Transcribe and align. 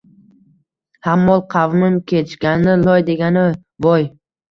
Hammol 1.07 1.43
qavmin 1.53 1.99
kechgani 2.11 2.73
loy, 2.87 3.05
degani: 3.11 3.45
«Voy!!!» 3.89 4.09